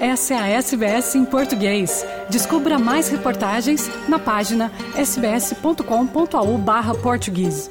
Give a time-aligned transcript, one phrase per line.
[0.00, 2.06] Essa é a SBS em português.
[2.30, 7.70] Descubra mais reportagens na página sbs.com.au/português.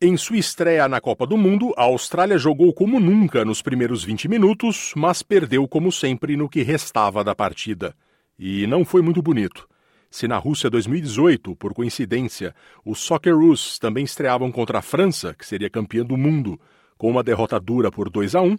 [0.00, 4.28] Em sua estreia na Copa do Mundo, a Austrália jogou como nunca nos primeiros 20
[4.28, 7.96] minutos, mas perdeu como sempre no que restava da partida.
[8.38, 9.68] E não foi muito bonito.
[10.08, 12.54] Se na Rússia 2018, por coincidência,
[12.84, 16.60] os Socceroos também estreavam contra a França, que seria campeã do mundo,
[17.04, 18.56] com uma derrota dura por 2 a 1,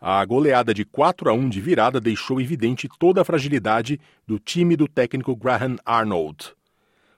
[0.00, 4.76] a goleada de 4 a 1 de virada deixou evidente toda a fragilidade do time
[4.76, 6.52] do técnico Graham Arnold.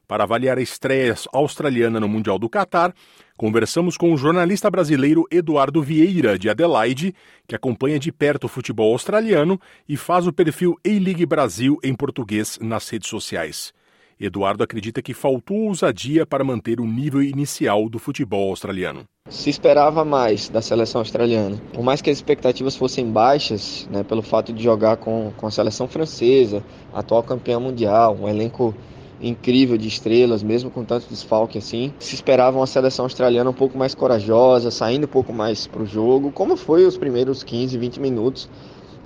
[0.08, 2.94] Para avaliar a estreia australiana no Mundial do Catar,
[3.36, 7.14] conversamos com o jornalista brasileiro Eduardo Vieira, de Adelaide,
[7.46, 12.58] que acompanha de perto o futebol australiano e faz o perfil A-League Brasil em português
[12.58, 13.74] nas redes sociais.
[14.18, 19.04] Eduardo acredita que faltou ousadia para manter o nível inicial do futebol australiano.
[19.30, 21.56] Se esperava mais da seleção australiana.
[21.72, 25.50] Por mais que as expectativas fossem baixas, né, pelo fato de jogar com, com a
[25.50, 28.74] seleção francesa, atual campeã mundial, um elenco
[29.22, 31.94] incrível de estrelas, mesmo com tanto desfalque assim.
[31.98, 35.86] Se esperava uma seleção australiana um pouco mais corajosa, saindo um pouco mais para o
[35.86, 38.48] jogo, como foi os primeiros 15, 20 minutos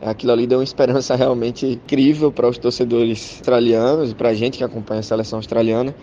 [0.05, 4.59] Aquilo ali deu uma esperança realmente incrível para os torcedores australianos e para a gente
[4.59, 5.95] que acompanha a seleção australiana,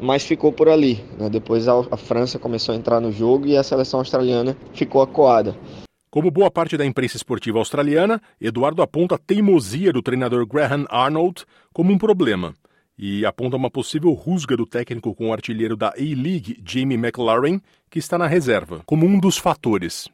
[0.00, 1.04] mas ficou por ali.
[1.18, 1.28] Né?
[1.28, 5.56] Depois a, a França começou a entrar no jogo e a seleção australiana ficou acuada.
[6.10, 11.44] Como boa parte da imprensa esportiva australiana, Eduardo aponta a teimosia do treinador Graham Arnold
[11.72, 12.54] como um problema
[12.96, 17.98] e aponta uma possível rusga do técnico com o artilheiro da A-League, Jamie McLaren, que
[17.98, 20.08] está na reserva, como um dos fatores.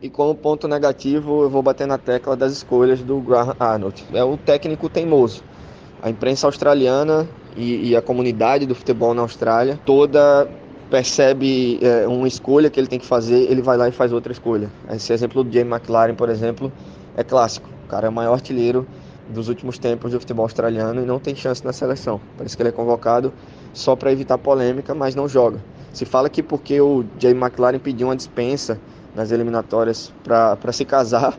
[0.00, 4.04] E como ponto negativo, eu vou bater na tecla das escolhas do Graham Arnold.
[4.12, 5.44] É o técnico teimoso.
[6.02, 10.48] A imprensa australiana e, e a comunidade do futebol na Austrália toda
[10.90, 14.30] percebe é, uma escolha que ele tem que fazer, ele vai lá e faz outra
[14.30, 14.70] escolha.
[14.90, 16.70] Esse exemplo do Jamie McLaren, por exemplo,
[17.16, 17.68] é clássico.
[17.86, 18.86] O cara é o maior artilheiro
[19.28, 22.20] dos últimos tempos do futebol australiano e não tem chance na seleção.
[22.36, 23.32] Parece que ele é convocado
[23.72, 25.58] só para evitar polêmica, mas não joga.
[25.92, 28.78] Se fala que porque o Jamie McLaren pediu uma dispensa
[29.14, 31.38] nas eliminatórias para se casar,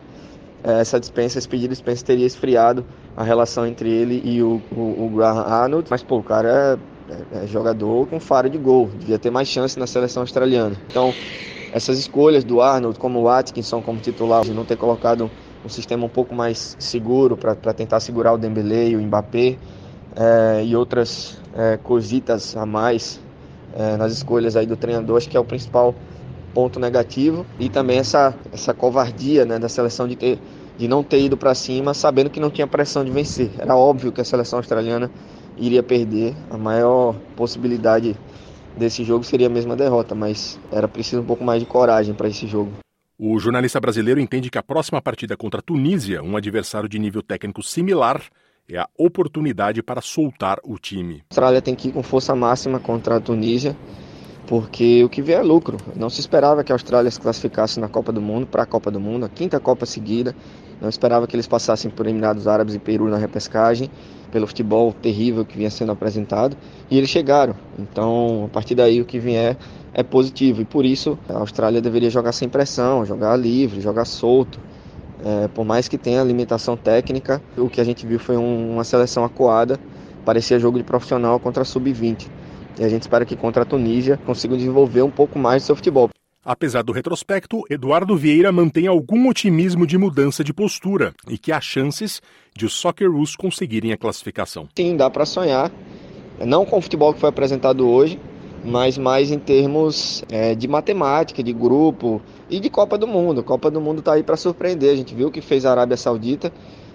[0.64, 2.86] essa dispensa, esse pedido de dispensa teria esfriado
[3.16, 5.88] a relação entre ele e o, o, o Graham Arnold.
[5.90, 6.80] Mas, pô, o cara
[7.10, 10.76] é, é, é, jogador com faro de gol, devia ter mais chance na seleção australiana.
[10.90, 11.14] Então,
[11.74, 15.30] essas escolhas do Arnold, como o Atkinson como titular, de não ter colocado
[15.66, 19.58] um sistema um pouco mais seguro para tentar segurar o Dembélé e o Mbappé,
[20.16, 23.20] é, e outras é, cositas a mais
[23.76, 25.96] é, nas escolhas aí do treinador, acho que é o principal
[26.54, 30.40] ponto negativo e também essa, essa covardia né, da seleção de, ter,
[30.78, 33.50] de não ter ido para cima sabendo que não tinha pressão de vencer.
[33.58, 35.10] Era óbvio que a seleção australiana
[35.58, 38.16] iria perder, a maior possibilidade
[38.78, 42.28] desse jogo seria a mesma derrota, mas era preciso um pouco mais de coragem para
[42.28, 42.72] esse jogo.
[43.18, 47.22] O jornalista brasileiro entende que a próxima partida contra a Tunísia, um adversário de nível
[47.22, 48.22] técnico similar,
[48.68, 51.22] é a oportunidade para soltar o time.
[51.30, 53.76] A Austrália tem que ir com força máxima contra a Tunísia
[54.48, 55.78] porque o que vier é lucro.
[55.96, 58.92] Não se esperava que a Austrália se classificasse na Copa do Mundo, para a Copa
[58.92, 60.36] do Mundo, a quinta Copa seguida.
[60.82, 63.90] Não esperava que eles passassem por Emirados Árabes e Peru na repescagem,
[64.32, 66.58] pelo futebol terrível que vinha sendo apresentado,
[66.90, 67.56] e eles chegaram.
[67.78, 69.56] Então, a partir daí, o que vier
[69.94, 74.60] é positivo, e por isso a Austrália deveria jogar sem pressão, jogar livre, jogar solto.
[75.24, 78.84] É, por mais que tenha limitação técnica, o que a gente viu foi um, uma
[78.84, 79.80] seleção acuada,
[80.26, 82.28] parecia jogo de profissional contra a sub-20.
[82.80, 85.76] E a gente espera que contra a Tunísia consigam desenvolver um pouco mais do seu
[85.76, 86.10] futebol.
[86.46, 91.62] Apesar do retrospecto, Eduardo Vieira mantém algum otimismo de mudança de postura e que há
[91.62, 92.22] chances
[92.54, 94.68] de os Socceroos conseguirem a classificação.
[94.76, 95.72] Sim, dá para sonhar.
[96.46, 98.20] Não com o futebol que foi apresentado hoje,
[98.66, 103.42] mas mais em termos é, de matemática, de grupo e de Copa do Mundo.
[103.42, 104.92] Copa do Mundo está aí para surpreender.
[104.92, 106.52] A gente viu que fez a Arábia Saudita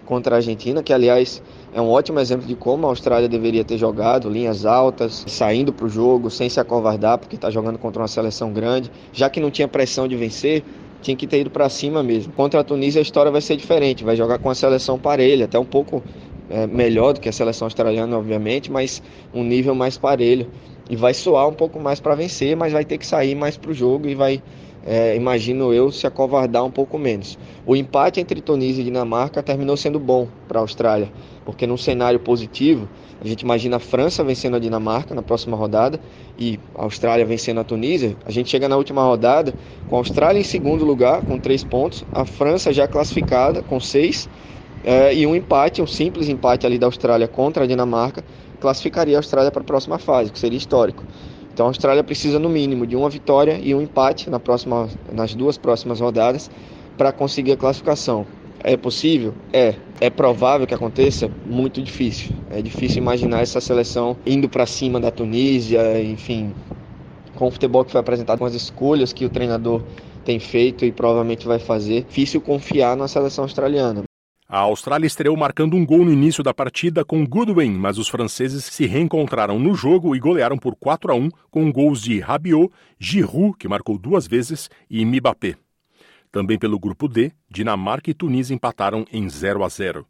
[0.09, 3.77] contra a Argentina, que aliás é um ótimo exemplo de como a Austrália deveria ter
[3.77, 8.09] jogado, linhas altas, saindo para o jogo, sem se acovardar, porque está jogando contra uma
[8.09, 8.91] seleção grande.
[9.13, 10.65] Já que não tinha pressão de vencer,
[11.03, 12.33] tinha que ter ido para cima mesmo.
[12.33, 15.59] Contra a Tunísia a história vai ser diferente, vai jogar com a seleção parelha, até
[15.59, 16.03] um pouco
[16.49, 19.03] é, melhor do que a seleção australiana, obviamente, mas
[19.35, 20.51] um nível mais parelho.
[20.89, 23.71] E vai soar um pouco mais para vencer, mas vai ter que sair mais para
[23.71, 24.43] o jogo e vai
[24.87, 27.39] é, imagino eu, se acovardar um pouco menos.
[27.67, 31.13] O empate entre Tunísia e Dinamarca terminou sendo bom para a Austrália,
[31.45, 32.89] porque num cenário positivo,
[33.21, 36.01] a gente imagina a França vencendo a Dinamarca na próxima rodada
[36.39, 38.17] e a Austrália vencendo a Tunísia.
[38.25, 39.55] A gente chega na última rodada
[39.89, 44.27] com a Austrália em segundo lugar, com três pontos, a França já classificada com seis,
[44.85, 48.25] é, e um empate, um simples empate ali da Austrália contra a Dinamarca,
[48.61, 51.05] classificaria a Austrália para a próxima fase, que seria histórico.
[51.53, 55.35] Então a Austrália precisa no mínimo de uma vitória e um empate na próxima, nas
[55.35, 56.51] duas próximas rodadas
[56.97, 58.27] para conseguir a classificação.
[58.63, 59.35] É possível?
[59.53, 59.75] É.
[60.01, 61.31] É provável que aconteça?
[61.47, 62.33] Muito difícil.
[62.51, 66.53] É difícil imaginar essa seleção indo para cima da Tunísia, enfim,
[67.35, 69.83] com o futebol que foi apresentado, com as escolhas que o treinador
[70.25, 72.05] tem feito e provavelmente vai fazer.
[72.05, 74.08] Difícil confiar na seleção australiana.
[74.51, 78.65] A Austrália estreou marcando um gol no início da partida com Goodwin, mas os franceses
[78.65, 83.59] se reencontraram no jogo e golearam por 4 a 1 com gols de Rabiot, Giroud,
[83.59, 85.55] que marcou duas vezes, e Mbappé.
[86.33, 90.07] Também pelo grupo D, Dinamarca e Tunísia empataram em 0 a 0.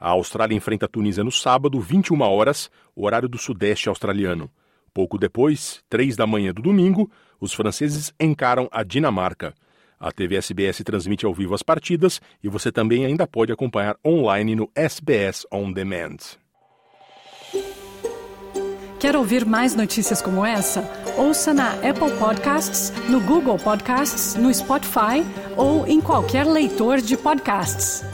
[0.00, 4.50] A Austrália enfrenta a Tunísia no sábado, 21 horas, horário do sudeste australiano.
[4.94, 9.54] Pouco depois, 3 da manhã do domingo, os franceses encaram a Dinamarca.
[10.04, 14.54] A TV SBS transmite ao vivo as partidas e você também ainda pode acompanhar online
[14.54, 16.18] no SBS On Demand.
[19.00, 20.84] Quer ouvir mais notícias como essa?
[21.16, 25.24] Ouça na Apple Podcasts, no Google Podcasts, no Spotify
[25.56, 28.04] ou em qualquer leitor de podcasts.